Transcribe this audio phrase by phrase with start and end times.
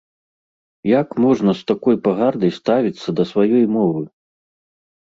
[0.99, 4.01] Як можна з такой пагардай ставіцца да сваёй мовы?